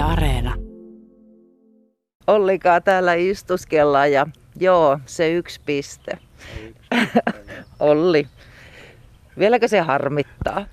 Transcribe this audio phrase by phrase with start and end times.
[0.00, 0.54] Yle Areena.
[2.26, 4.26] Ollikaa täällä istuskellaan ja
[4.60, 6.18] joo, se yksi piste.
[7.80, 8.26] Olli,
[9.38, 10.66] vieläkö se harmittaa?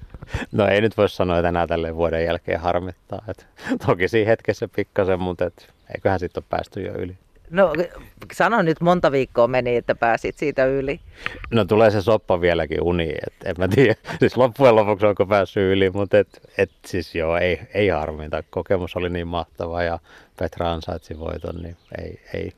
[0.52, 3.22] No ei nyt voi sanoa, että enää tälle vuoden jälkeen harmittaa.
[3.28, 3.48] Et,
[3.86, 7.18] toki siinä hetkessä pikkasen, mutta et, eiköhän sitten ole päästy jo yli.
[7.50, 7.74] No
[8.34, 11.00] sano nyt monta viikkoa meni, että pääsit siitä yli.
[11.52, 13.96] No tulee se soppa vieläkin uni, että en mä tiedä.
[14.20, 18.44] Siis loppujen lopuksi onko päässyt yli, mutta et, et siis joo, ei, ei harmita.
[18.50, 20.00] Kokemus oli niin mahtava ja
[20.40, 22.52] Petra ansaitsi voiton, niin ei, ei,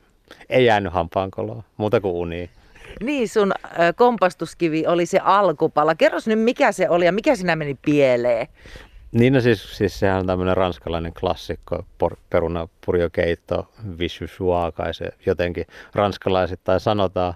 [0.50, 2.50] ei jäänyt hampaankoloa, muuta kuin uni.
[3.04, 3.52] Niin, sun
[3.96, 5.96] kompastuskivi oli se alkupala.
[5.96, 8.48] Kerros nyt, mikä se oli ja mikä sinä meni pieleen?
[9.12, 15.66] Niin no siis, siis sehän on tämmöinen ranskalainen klassikko, por, perunapurjokeitto, vichysua, kai se jotenkin
[15.96, 17.34] ranskalaisittain sanotaan.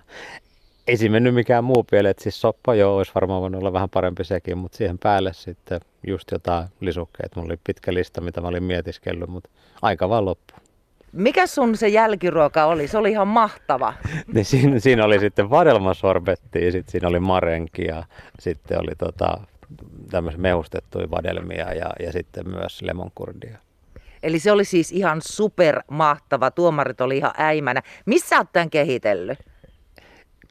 [0.87, 3.89] Ei siinä mennyt mikään muu pieleen, että siis soppa joo, olisi varmaan voinut olla vähän
[3.89, 7.39] parempi sekin, mutta siihen päälle sitten just jotain lisukkeita.
[7.39, 9.49] Mulla oli pitkä lista, mitä mä olin mietiskellyt, mutta
[9.81, 10.53] aika vaan loppu.
[11.11, 12.87] Mikä sun se jälkiruoka oli?
[12.87, 13.93] Se oli ihan mahtava.
[14.33, 18.03] Niin siinä, siinä oli sitten vadelmasorbetti, sitten siinä oli marenki ja
[18.39, 19.37] sitten oli tota,
[20.11, 23.57] tämmöisiä mehustettuja vadelmia ja, ja sitten myös lemonkurdia.
[24.23, 26.51] Eli se oli siis ihan super mahtava.
[26.51, 27.81] Tuomarit oli ihan äimänä.
[28.05, 29.39] Missä olet tämän kehitellyt?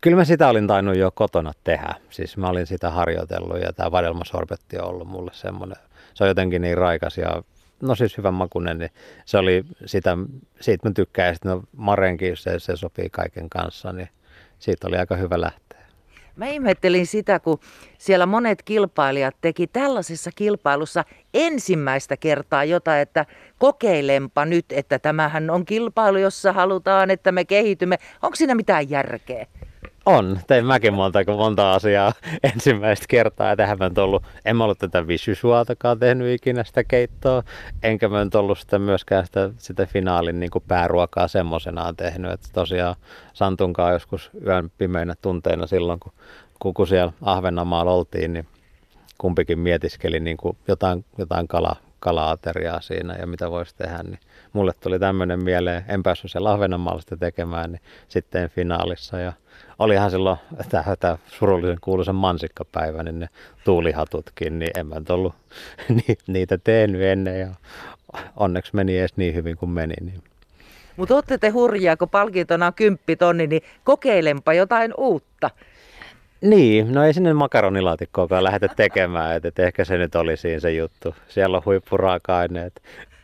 [0.01, 1.95] Kyllä mä sitä olin tainnut jo kotona tehdä.
[2.11, 5.77] Siis mä olin sitä harjoitellut ja tämä vadelmasorbetti on ollut mulle semmoinen.
[6.15, 7.43] Se on jotenkin niin raikas ja
[7.83, 8.91] no siis hyvän makunen, niin
[9.25, 10.17] se oli sitä,
[10.61, 11.29] siitä mä tykkään.
[11.29, 14.09] Ja sitten no marenkin, se, se sopii kaiken kanssa, niin
[14.59, 15.82] siitä oli aika hyvä lähteä.
[16.37, 17.59] Mä ihmettelin sitä, kun
[17.99, 23.27] siellä monet kilpailijat teki tällaisessa kilpailussa ensimmäistä kertaa jotain, että
[23.59, 27.99] kokeilempa nyt, että tämähän on kilpailu, jossa halutaan, että me kehitymme.
[28.23, 29.47] Onko siinä mitään järkeä?
[30.07, 32.13] On, tein mäkin monta, monta asiaa
[32.55, 33.49] ensimmäistä kertaa.
[33.49, 37.43] Ja tähän mä en, ollut, en mä ollut tätä visysuatakaan tehnyt ikinä sitä keittoa,
[37.83, 42.33] enkä mä en ollut sitä myöskään sitä, sitä finaalin niin kuin pääruokaa semmoisenaan tehnyt.
[42.33, 42.97] Että tosiaan
[43.33, 48.47] Santunkaan joskus yön pimeinä tunteina silloin, kun, kun siellä Ahvenanmaalla oltiin, niin
[49.19, 54.19] kumpikin mietiskeli niin kuin jotain, jotain kala, kala-ateriaa siinä ja mitä voisi tehdä, niin
[54.53, 59.33] mulle tuli tämmöinen mieleen, en päässyt siellä Ahvenanmaalla tekemään, niin sitten finaalissa ja
[59.79, 60.37] olihan silloin
[60.69, 63.29] tämä, tämä surullisen kuuluisen mansikkapäivä, niin ne
[63.65, 65.35] tuulihatutkin, niin en mä ollut
[66.27, 67.49] niitä tehnyt ennen ja
[68.37, 69.95] onneksi meni edes niin hyvin kuin meni.
[70.01, 70.23] Niin.
[70.97, 75.51] Mutta olette te hurjaa, kun palkintona on kymppitonni, niin kokeilempa jotain uutta.
[76.41, 80.73] Niin, no ei sinne makaronilaatikkoakaan lähdetä tekemään, että et ehkä se nyt oli siinä se
[80.73, 81.15] juttu.
[81.29, 82.83] Siellä on huippuraaka-aineet,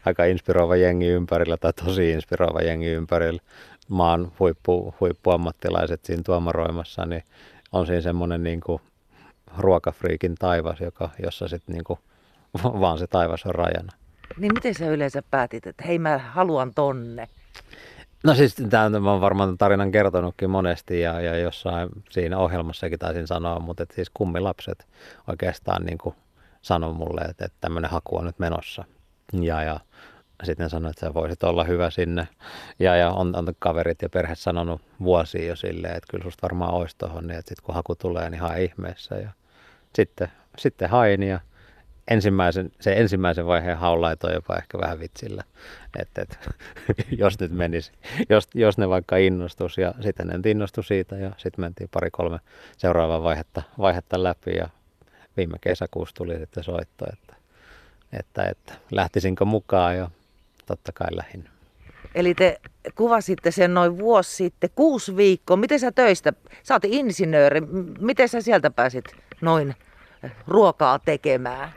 [0.08, 3.40] aika inspiroiva jengi ympärillä tai tosi inspiroiva jengi ympärillä
[3.88, 7.22] maan huippu, huippuammattilaiset siinä tuomaroimassa, niin
[7.72, 8.82] on siinä semmoinen niin kuin
[9.58, 11.98] ruokafriikin taivas, joka, jossa sitten niin kuin,
[12.82, 13.92] vaan se taivas on rajana.
[14.36, 17.28] Niin miten sä yleensä päätit, että hei mä haluan tonne?
[18.24, 23.26] No siis tämä mä oon varmaan tarinan kertonutkin monesti ja, ja jossain siinä ohjelmassakin taisin
[23.26, 24.86] sanoa, mutta et siis kummilapset
[25.28, 26.14] oikeastaan niin kuin
[26.62, 28.84] sanoi mulle, että, että tämmöinen haku on nyt menossa.
[29.32, 29.80] Ja, ja
[30.44, 32.28] sitten sanoi, että sä voisit olla hyvä sinne.
[32.78, 36.74] Ja, ja on, on kaverit ja perhe sanonut vuosia jo silleen, että kyllä susta varmaan
[36.74, 39.14] olisi tuohon, niin että sitten kun haku tulee, niin hae ihmeessä.
[39.14, 39.30] Ja
[39.94, 40.28] sitten,
[40.58, 41.40] sitten hain ja
[42.08, 45.44] ensimmäisen, se ensimmäisen vaiheen haun laitoin jopa ehkä vähän vitsillä,
[45.98, 46.36] että, että
[47.18, 47.92] jos nyt menisi,
[48.28, 52.38] jos, jos ne vaikka innostus ja sitten ne innostui siitä ja sitten mentiin pari-kolme
[52.76, 54.68] seuraavaa vaihetta, vaihetta läpi ja
[55.36, 57.37] viime kesäkuussa tuli sitten soitto, että,
[58.12, 60.10] että, että lähtisinkö mukaan ja
[60.66, 61.48] totta kai lähin.
[62.14, 62.60] Eli te
[62.94, 65.56] kuvasitte sen noin vuosi sitten, kuusi viikkoa.
[65.56, 66.32] Miten sä töistä,
[66.62, 67.60] sä oot insinööri,
[68.00, 69.04] miten sä sieltä pääsit
[69.40, 69.74] noin
[70.46, 71.68] ruokaa tekemään?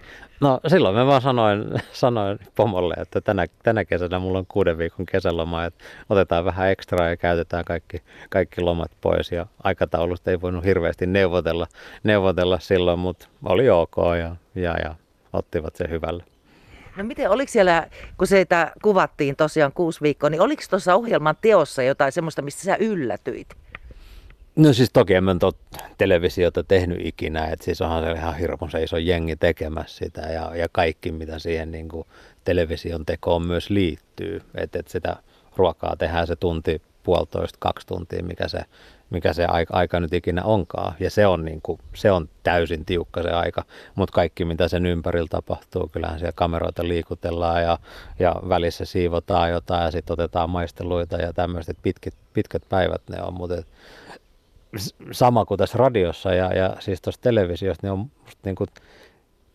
[0.42, 5.06] No silloin mä vaan sanoin, sanoin pomolle, että tänä, tänä kesänä mulla on kuuden viikon
[5.06, 9.32] kesäloma, että otetaan vähän ekstraa ja käytetään kaikki, kaikki lomat pois.
[9.32, 11.68] Ja aikataulusta ei voinut hirveästi neuvotella,
[12.04, 14.96] neuvotella silloin, mutta oli ok ja, ja, ja
[15.34, 16.24] ottivat se hyvällä.
[16.98, 17.88] No miten, oliko siellä,
[18.18, 22.76] kun sitä kuvattiin tosiaan kuusi viikkoa, niin oliko tuossa ohjelman teossa jotain semmoista, mistä sä
[22.76, 23.48] yllätyit?
[24.56, 25.58] No siis toki en mä tot
[25.98, 30.56] televisiota tehnyt ikinä, että siis onhan se ihan hirveän se iso jengi tekemässä sitä ja,
[30.56, 32.08] ja kaikki mitä siihen niin kuin
[32.44, 35.16] television tekoon myös liittyy, että, että sitä
[35.56, 38.60] ruokaa tehdään se tunti, puolitoista, kaksi tuntia, mikä se
[39.12, 40.96] mikä se aika, aika nyt ikinä onkaan.
[41.00, 43.64] Ja se on, niin kuin, se on täysin tiukka se aika,
[43.96, 47.78] mutta kaikki mitä sen ympärillä tapahtuu, kyllähän siellä kameroita liikutellaan ja,
[48.20, 53.34] ja välissä siivotaan jotain ja sitten otetaan maisteluita ja tämmöiset pitkät, pitkät päivät ne on,
[53.34, 53.64] mutta
[55.12, 58.12] sama kuin tässä radiossa ja, ja siis tuossa televisiossa, niin on
[58.46, 58.68] niin kuin,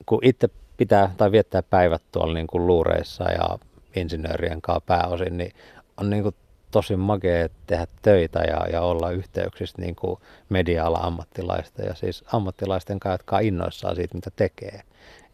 [0.06, 3.58] kun itse pitää tai viettää päivät tuolla niin kuin luureissa ja
[3.96, 5.52] insinöörien kanssa pääosin, niin
[5.96, 6.34] on niin kuin
[6.70, 13.00] tosi makea tehdä töitä ja, ja olla yhteyksissä niin kuin media-ala ammattilaista ja siis ammattilaisten
[13.00, 14.80] kanssa, jotka on innoissaan siitä, mitä tekee.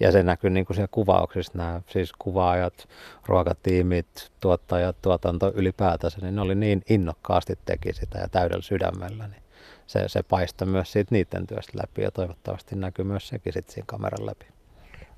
[0.01, 2.89] Ja se näkyy niin kuin siellä kuvauksissa, nämä siis kuvaajat,
[3.27, 9.43] ruokatiimit, tuottajat, tuotanto ylipäätänsä, niin ne oli niin innokkaasti teki sitä ja täydellä sydämellä, niin
[9.87, 13.87] se, se paistoi myös siitä niiden työstä läpi ja toivottavasti näkyy myös sekin sitten siinä
[13.87, 14.47] kameran läpi.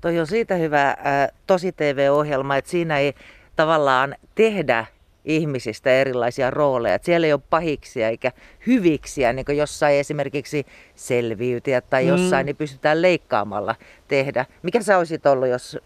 [0.01, 0.97] Toi on siitä hyvä äh,
[1.47, 3.13] tosi TV-ohjelma, että siinä ei
[3.55, 4.85] tavallaan tehdä
[5.25, 6.95] ihmisistä erilaisia rooleja.
[6.95, 8.31] Että siellä ei ole pahiksia eikä
[8.67, 12.09] hyviksiä, niin kuin jossain esimerkiksi selviytyä tai mm.
[12.09, 12.45] jossain, mm.
[12.45, 13.75] niin pystytään leikkaamalla
[14.07, 14.45] tehdä.
[14.63, 15.77] Mikä sä olisit ollut, jos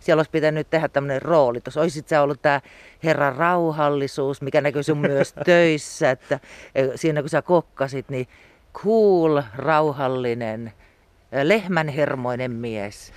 [0.00, 1.60] siellä olisi pitänyt tehdä tämmöinen rooli?
[1.60, 2.60] Tuossa olisit sä ollut tämä
[3.04, 6.40] herran rauhallisuus, mikä näkyy sun myös töissä, että
[6.74, 8.28] e, siinä kun sä kokkasit, niin
[8.74, 10.72] cool, rauhallinen,
[11.32, 13.12] e, lehmänhermoinen mies.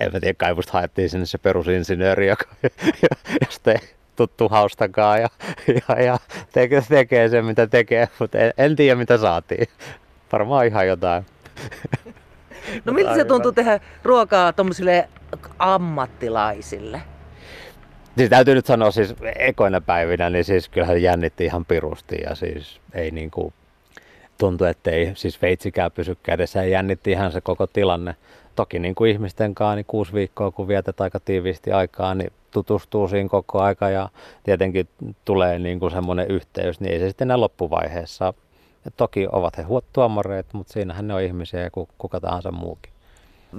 [0.00, 2.44] En mä tiedä, kai haettiin sinne se perusinsinööri, joka,
[3.44, 3.70] josta
[4.28, 5.28] tuttu haustakaa ja,
[5.66, 6.18] ja, ja
[6.52, 9.68] tekee, tekee sen mitä tekee, mutta en, en tiedä mitä saatiin.
[10.32, 11.26] Varmaan ihan jotain.
[12.84, 15.08] No miltä se tuntuu tehdä ruokaa tuommoisille
[15.58, 17.02] ammattilaisille?
[18.16, 22.80] Siis täytyy nyt sanoa siis ekoina päivinä, niin siis kyllähän jännitti ihan pirusti ja siis
[22.94, 23.52] ei niin kuin
[24.38, 28.16] tuntui, että ei siis veitsikään pysy kädessä ja jännitti ihan se koko tilanne.
[28.56, 33.08] Toki niin kuin ihmisten kanssa, niin kuusi viikkoa kun vietät aika tiiviisti aikaa, niin tutustuu
[33.08, 34.08] siinä koko aika ja
[34.42, 34.88] tietenkin
[35.24, 38.34] tulee niin kuin semmoinen yhteys, niin ei se sitten enää loppuvaiheessa.
[38.86, 42.92] Et toki ovat he tuomareet, mutta siinähän ne on ihmisiä ja kuka tahansa muukin.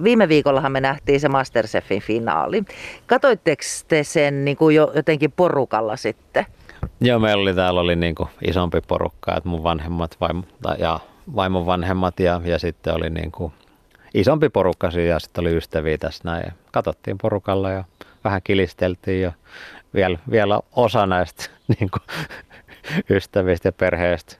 [0.02, 2.62] Viime viikollahan me nähtiin se Masterchefin finaali.
[3.06, 6.46] Katoitteko te sen niin kuin jo jotenkin porukalla sitten?
[7.00, 10.42] Joo, meillä oli täällä oli niin kuin isompi porukka, että mun vanhemmat vaimo,
[10.78, 11.00] ja
[11.36, 13.52] vaimon vanhemmat ja, ja sitten oli niin kuin
[14.14, 16.52] isompi porukka ja sitten oli ystäviä tässä näin.
[16.72, 17.84] Katsottiin porukalla ja
[18.24, 19.32] vähän kilisteltiin ja
[19.94, 21.44] vielä, vielä osa näistä
[21.78, 22.02] niin kuin,
[23.10, 24.36] ystävistä ja perheestä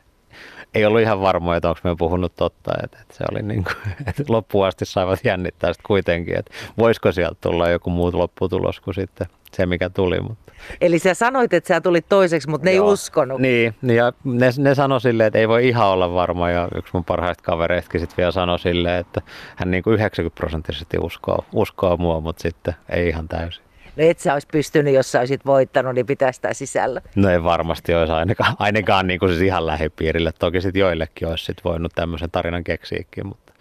[0.74, 2.72] ei ollut ihan varmoja, että onko me puhunut totta.
[2.84, 3.76] Että, että se oli niin kuin,
[4.06, 8.94] että loppuun asti saivat jännittää sitten kuitenkin, että voisiko sieltä tulla joku muu lopputulos kuin
[8.94, 10.20] sitten se, mikä tuli.
[10.20, 10.52] Mutta.
[10.80, 12.86] Eli sä sanoit, että sä tulit toiseksi, mutta ne Joo.
[12.86, 13.40] ei uskonut.
[13.40, 16.50] Niin, niin ja ne, ne sanoi silleen, että ei voi ihan olla varma.
[16.50, 19.20] Ja yksi mun parhaista kavereistakin sitten vielä sanoi silleen, että
[19.56, 23.63] hän niin kuin 90 prosenttisesti uskoo, uskoo mua, mutta sitten ei ihan täysin.
[23.96, 27.00] No et sä olisi pystynyt, jos sä olisit voittanut, niin pitää sitä sisällä.
[27.14, 30.32] No ei varmasti olisi ainakaan, ainakaan niin kuin siis ihan lähipiirille.
[30.38, 33.26] Toki sitten joillekin olisi sit voinut tämmöisen tarinan keksiäkin.
[33.26, 33.52] Mutta.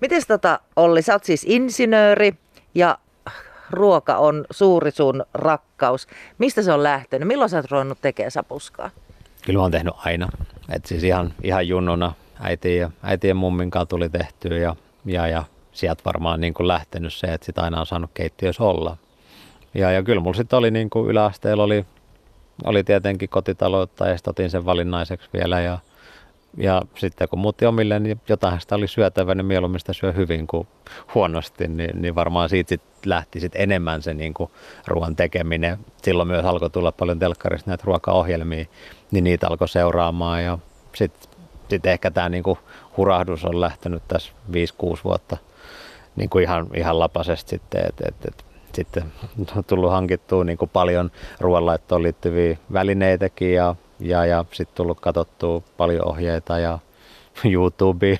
[0.00, 2.34] Miten tota, Olli, sä oot siis insinööri
[2.74, 2.98] ja
[3.70, 6.06] ruoka on suuri sun rakkaus.
[6.38, 7.28] Mistä se on lähtenyt?
[7.28, 8.90] Milloin sä oot ruvennut tekemään sapuskaa?
[9.44, 10.28] Kyllä olen tehnyt aina.
[10.68, 15.28] Et siis ihan, ihan junnuna äiti ja, äiti ja mummin kanssa tuli tehtyä ja, ja,
[15.28, 18.96] ja sieltä varmaan niin kuin lähtenyt se, että sitä aina on saanut keittiössä olla.
[19.76, 21.86] Ja, ja kyllä mulla sitten oli niin kuin yläasteella oli,
[22.64, 25.78] oli tietenkin kotitaloutta ja sitten otin sen valinnaiseksi vielä ja,
[26.56, 30.46] ja sitten kun muutti omille, niin jotain sitä oli syötävä, niin mieluummin sitä syö hyvin
[30.46, 30.68] kuin
[31.14, 34.50] huonosti, niin, niin varmaan siitä sit lähti sit enemmän se niin kuin
[34.86, 35.78] ruoan tekeminen.
[36.02, 38.64] Silloin myös alkoi tulla paljon telkkarista näitä ruokaohjelmia,
[39.10, 40.58] niin niitä alkoi seuraamaan ja
[40.94, 41.30] sitten
[41.70, 42.58] sit ehkä tämä niin kuin
[42.96, 44.54] hurahdus on lähtenyt tässä 5-6
[45.04, 45.36] vuotta
[46.16, 48.46] niin kuin ihan, ihan lapasesti sitten, että et, et,
[48.76, 49.12] sitten
[49.56, 55.62] on tullut hankittua niin kuin paljon ruoanlaittoon liittyviä välineitäkin ja, ja, ja sitten tullut katsottua
[55.76, 56.78] paljon ohjeita ja
[57.54, 58.18] YouTube,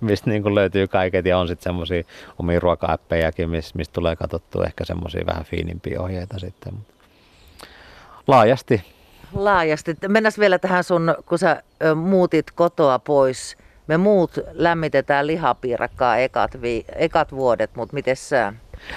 [0.00, 2.02] mistä niin kuin löytyy kaiket ja on sitten semmoisia
[2.38, 6.72] omia ruoka-appejakin, mistä mist tulee katsottua ehkä semmoisia vähän fiinimpiä ohjeita sitten.
[8.26, 8.82] Laajasti.
[9.34, 9.96] Laajasti.
[10.08, 11.62] Mennään vielä tähän sun, kun sä
[11.94, 13.56] muutit kotoa pois
[13.90, 18.52] me muut lämmitetään lihapiirakkaa ekat, vi, ekat vuodet, mutta miten sä?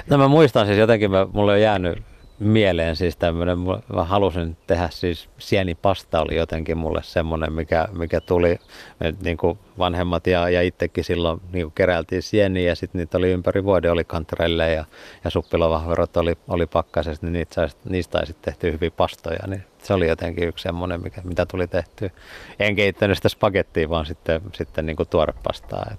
[0.09, 2.03] No mä muistan siis jotenkin, mä, mulle on jäänyt
[2.39, 3.59] mieleen siis tämmöinen,
[3.93, 8.59] mä halusin tehdä siis sienipasta oli jotenkin mulle semmoinen, mikä, mikä tuli,
[8.99, 13.17] me niin kuin vanhemmat ja, ja itsekin silloin niin kuin keräiltiin sieniä ja sitten niitä
[13.17, 14.85] oli ympäri vuoden, oli kantrelle ja,
[15.23, 19.93] ja suppilovahverot oli, oli pakkasesta, niin niitä, niistä sai sitten tehty hyviä pastoja, niin se
[19.93, 22.11] oli jotenkin yksi semmoinen, mikä, mitä tuli tehty.
[22.59, 25.91] En keittänyt sitä spagettia, vaan sitten, sitten niin kuin tuorepastaa.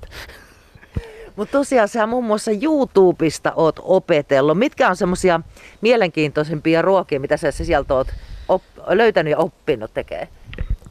[1.37, 4.59] Mutta tosiaan sä muun muassa YouTubesta oot opetellut.
[4.59, 5.41] Mitkä on semmoisia
[5.81, 8.09] mielenkiintoisimpia ruokia, mitä sä sieltä oot
[8.49, 10.29] op- löytänyt ja oppinut tekee?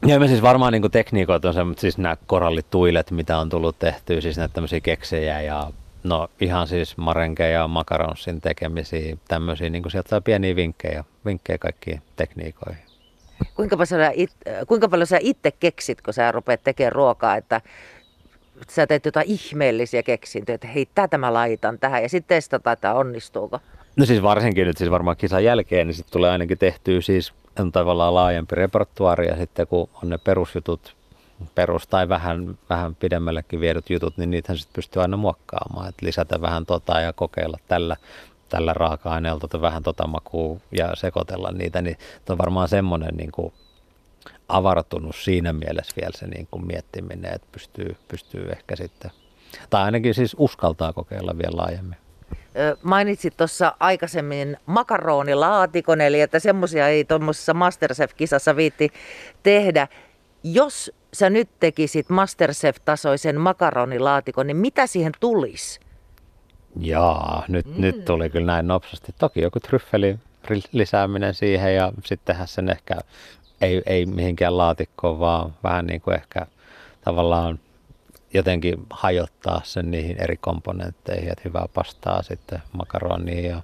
[0.06, 4.20] Joo, me siis varmaan niin tekniikoita on semmoiset, siis nämä korallituilet, mitä on tullut tehtyä,
[4.20, 5.70] siis näitä tämmöisiä keksejä ja
[6.02, 12.02] no ihan siis marenkeja ja makaronsin tekemisiä, tämmöisiä, niin sieltä saa pieniä vinkkejä, vinkkejä kaikkiin
[12.16, 12.84] tekniikoihin.
[13.54, 14.30] Kuinka paljon, sä it,
[14.68, 17.60] kuinka paljon sä itse keksit, kun sä rupeat tekemään ruokaa, että
[18.70, 22.94] sä teet jotain ihmeellisiä keksintöjä, että hei, tätä mä laitan tähän ja sitten testataan, että
[22.94, 23.60] onnistuuko?
[23.96, 27.72] No siis varsinkin nyt siis varmaan kisan jälkeen, niin sitten tulee ainakin tehtyä siis on
[27.72, 30.96] tavallaan laajempi repertuaari ja sitten kun on ne perusjutut
[31.54, 36.40] perus tai vähän, vähän pidemmällekin viedyt jutut, niin niitähän sitten pystyy aina muokkaamaan, että lisätä
[36.40, 37.96] vähän tota ja kokeilla tällä,
[38.48, 41.96] tällä raaka-aineella tota, vähän tota makua ja sekoitella niitä, niin
[42.28, 43.52] on varmaan semmoinen niin kuin
[44.48, 49.10] avartunut siinä mielessä vielä se niin kuin miettiminen, että pystyy, pystyy ehkä sitten,
[49.70, 51.96] tai ainakin siis uskaltaa kokeilla vielä laajemmin.
[52.82, 58.90] Mainitsit tuossa aikaisemmin makaronilaatikon, eli että semmoisia ei tuommoisessa Masterchef-kisassa viitti
[59.42, 59.88] tehdä.
[60.44, 65.80] Jos sä nyt tekisit Masterchef-tasoisen makaronilaatikon, niin mitä siihen tulisi?
[66.80, 67.74] Jaa, nyt, mm.
[67.80, 69.14] nyt tuli kyllä näin nopsasti.
[69.18, 70.18] Toki joku tryffeli
[70.72, 72.94] lisääminen siihen ja sittenhän sen ehkä
[73.64, 76.46] ei, ei mihinkään laatikkoon, vaan vähän niin kuin ehkä
[77.04, 77.58] tavallaan
[78.34, 83.62] jotenkin hajottaa sen niihin eri komponentteihin, että hyvää pastaa sitten makaroniin ja,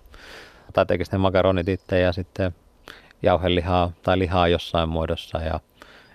[0.73, 2.55] tai tekisi ne makaronit itse ja sitten
[3.23, 5.61] jauhelihaa tai lihaa jossain muodossa ja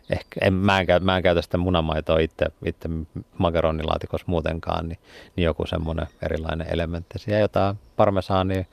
[0.09, 2.89] ehkä, en, mä, en, mä en käytä sitä munamaitoa itse, itse
[3.37, 4.99] makaronilaatikossa muutenkaan, niin,
[5.35, 7.19] niin joku semmoinen erilainen elementti.
[7.27, 8.65] Ja jotain parmesaania,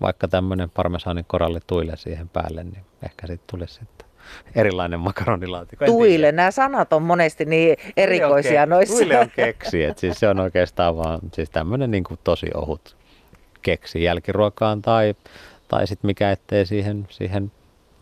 [0.00, 4.07] vaikka tämmöinen parmesaanin korallituille siihen päälle, niin ehkä siitä tulisi sitten
[4.54, 5.86] erilainen makaronilaatikko.
[5.86, 8.94] Tuille, nämä sanat on monesti niin erikoisia tuille on, noissa.
[8.94, 12.96] Tuille on keksi, että siis se on oikeastaan vaan siis tämmöinen niin kuin tosi ohut
[13.62, 15.14] keksi jälkiruokaan tai,
[15.68, 17.52] tai sitten mikä ettei siihen, siihen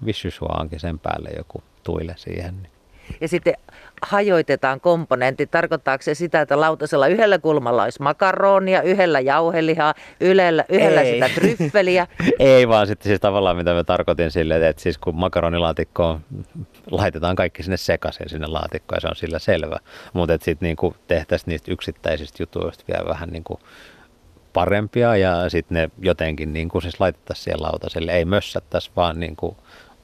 [0.07, 2.69] vissysuaankin sen päälle joku tuille siihen.
[3.09, 3.55] Niin ja sitten
[4.03, 5.51] hajoitetaan komponentit.
[5.51, 11.13] Tarkoittaako se sitä, että lautasella yhdellä kulmalla olisi makaronia, yhdellä jauhelihaa, yhdellä, yhdellä Ei.
[11.13, 12.07] sitä tryffeliä?
[12.39, 16.21] Ei vaan sitten siis tavallaan mitä mä tarkoitin sille, että siis kun makaronilaatikkoon
[16.91, 19.79] laitetaan kaikki sinne sekaisin sinne laatikkoon ja se on sillä selvä.
[20.13, 23.61] Mutta sitten niinku tehtäisiin niistä yksittäisistä jutuista vielä vähän niinku
[24.53, 28.13] parempia ja sitten ne jotenkin niin kuin siis laitettaisiin siihen lautaselle.
[28.13, 29.57] Ei mössättäisi vaan niin kuin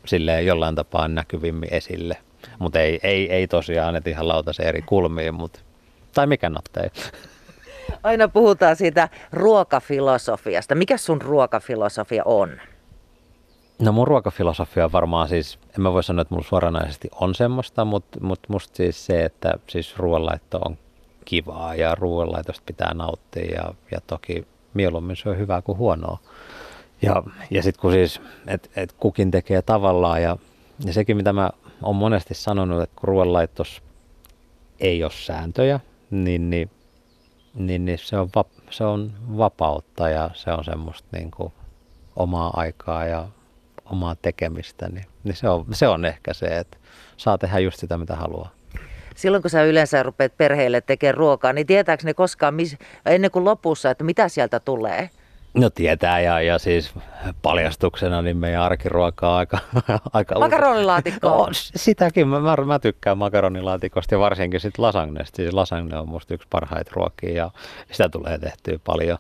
[0.04, 2.16] silleen jollain tapaa näkyvimmin esille.
[2.58, 5.60] Mutta ei, ei, ei tosiaan, että ihan lautasen eri kulmiin, mutta
[6.14, 6.90] tai mikä nattei.
[8.02, 10.74] Aina puhutaan siitä ruokafilosofiasta.
[10.74, 12.60] Mikä sun ruokafilosofia on?
[13.78, 18.20] No mun ruokafilosofia varmaan siis, en mä voi sanoa, että mulla suoranaisesti on semmoista, mutta,
[18.20, 20.78] mutta musta siis se, että siis ruoanlaitto on
[21.24, 26.18] kivaa ja ruoanlaitosta pitää nauttia ja, ja toki mieluummin se on hyvää kuin huonoa.
[27.02, 30.36] Ja, ja sitten kun siis, että et kukin tekee tavallaan ja,
[30.84, 31.50] ja sekin mitä mä
[31.82, 33.82] on monesti sanonut, että kun ruoanlaittos
[34.80, 36.70] ei ole sääntöjä, niin, niin,
[37.54, 41.52] niin, niin se, on va, se on vapautta ja se on semmoista niin kuin
[42.16, 43.28] omaa aikaa ja
[43.84, 46.76] omaa tekemistä, niin, niin se, on, se on ehkä se, että
[47.16, 48.50] saa tehdä just sitä, mitä haluaa.
[49.16, 53.44] Silloin kun sä yleensä rupeat perheelle tekemään ruokaa, niin tietääkö ne koskaan mis, ennen kuin
[53.44, 55.10] lopussa, että mitä sieltä tulee?
[55.54, 56.94] No tietää ja, ja siis
[57.42, 59.58] paljastuksena niin meidän arkiruoka on aika...
[60.12, 65.36] aika Makaronilaatikko no, sitäkin, mä, mä, mä, tykkään makaronilaatikosta ja varsinkin sit lasagnesta.
[65.36, 67.50] Siis lasagne on musta yksi parhaita ruokia ja
[67.92, 69.18] sitä tulee tehtyä paljon.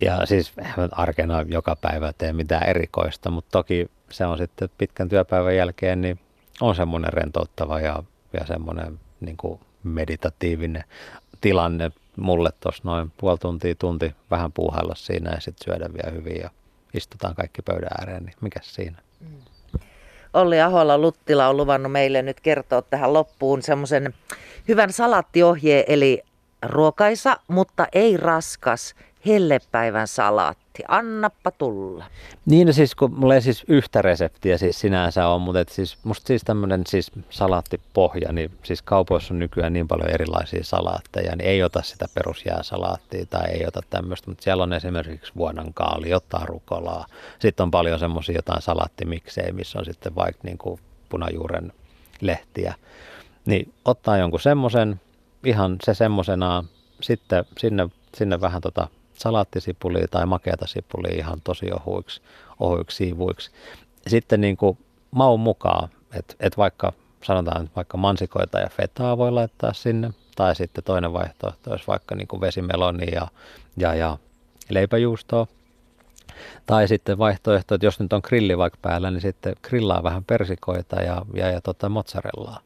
[0.00, 0.52] Ja siis
[0.92, 6.18] arkena joka päivä tee mitään erikoista, mutta toki se on sitten pitkän työpäivän jälkeen niin
[6.60, 9.36] on semmoinen rentouttava ja, ja semmoinen niin
[9.82, 10.84] meditatiivinen
[11.40, 16.40] tilanne mulle tuossa noin puoli tuntia, tunti vähän puuhailla siinä ja sitten syödä vielä hyvin
[16.40, 16.50] ja
[16.94, 18.98] istutaan kaikki pöydän ääreen, niin mikä siinä?
[19.20, 19.28] Mm.
[20.34, 24.14] Olli Ahola Luttila on luvannut meille nyt kertoa tähän loppuun semmoisen
[24.68, 26.22] hyvän salattiohjeen, eli
[26.62, 28.94] ruokaisa, mutta ei raskas
[29.26, 30.82] hellepäivän salaatti.
[30.88, 32.04] Annappa tulla.
[32.46, 36.26] Niin, siis kun mulla ei siis yhtä reseptiä siis sinänsä on, mutta et siis musta
[36.26, 41.62] siis tämmöinen siis salaattipohja, niin siis kaupoissa on nykyään niin paljon erilaisia salaatteja, niin ei
[41.62, 47.06] ota sitä perusjääsalaattia tai ei ota tämmöistä, mutta siellä on esimerkiksi vuonankaali, ottaa rukolaa.
[47.38, 51.72] Sitten on paljon semmoisia jotain salaattimiksejä, missä on sitten vaikka niin kuin punajuuren
[52.20, 52.74] lehtiä.
[53.44, 55.00] Niin ottaa jonkun semmoisen,
[55.44, 56.68] ihan se semmoisenaan,
[57.00, 58.88] sitten sinne, sinne vähän tota
[59.20, 62.20] salaattisipulia tai makeata sipulia ihan tosi ohuiksi,
[62.60, 63.50] ohuiksi siivuiksi.
[64.06, 64.78] Sitten niin kuin
[65.10, 66.92] maun mukaan, että et vaikka
[67.24, 72.14] sanotaan, että vaikka mansikoita ja fetaa voi laittaa sinne, tai sitten toinen vaihtoehto olisi vaikka
[72.14, 73.28] niin kuin vesimeloni ja,
[73.76, 74.18] ja, ja
[74.68, 75.46] leipäjuustoa.
[76.66, 80.96] Tai sitten vaihtoehto, että jos nyt on grilli vaikka päällä, niin sitten grillaa vähän persikoita
[80.96, 82.60] ja, ja, ja tota mozzarellaa.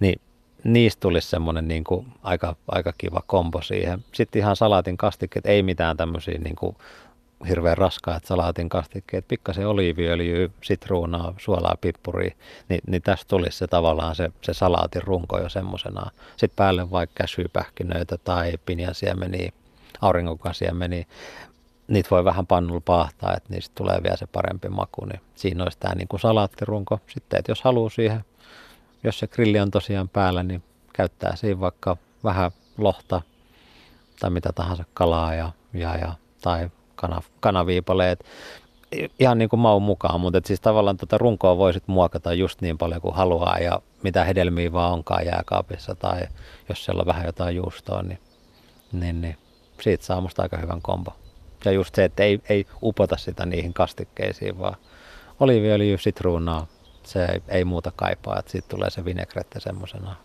[0.00, 0.20] Niin
[0.64, 4.04] niistä tulisi semmoinen niin kuin aika, aika kiva kombo siihen.
[4.12, 6.76] Sitten ihan salaatin kastikkeet, ei mitään tämmöisiä niin kuin
[7.48, 12.34] hirveän raskaat salaatin kastikkeet, pikkasen oliiviöljyä, sitruunaa, suolaa, pippuria,
[12.68, 16.10] niin, niin tästä tulisi se tavallaan se, se salaatin runko jo semmoisena.
[16.36, 19.52] Sitten päälle vaikka käsypähkinöitä tai pinjansiemeniä,
[20.00, 21.06] auringonkansiemeniä.
[21.88, 25.04] niitä voi vähän pannulla paahtaa, että niistä tulee vielä se parempi maku.
[25.04, 27.00] Niin siinä olisi tämä niin kuin salaattirunko.
[27.06, 28.24] Sitten, että jos haluaa siihen,
[29.04, 33.22] jos se grilli on tosiaan päällä, niin käyttää siinä vaikka vähän lohta
[34.20, 38.24] tai mitä tahansa kalaa ja, ja, ja tai kana, kanaviipaleet.
[39.18, 42.78] Ihan niin kuin maun mukaan, mutta et siis tavallaan tuota runkoa voisit muokata just niin
[42.78, 46.20] paljon kuin haluaa ja mitä hedelmiä vaan onkaan jääkaapissa tai
[46.68, 48.18] jos siellä on vähän jotain juustoa, niin,
[48.92, 49.36] niin, niin
[49.80, 51.12] siitä saa musta aika hyvän kombo.
[51.64, 54.76] Ja just se, että ei, ei upota sitä niihin kastikkeisiin, vaan
[55.40, 56.66] oliiviöljy, sitruunaa,
[57.08, 60.16] se ei, ei muuta kaipaa, että siitä tulee se vinaigrette semmoisena